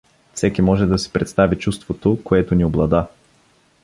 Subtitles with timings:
[0.33, 3.07] Всеки може да си представи чувството, което ни облада.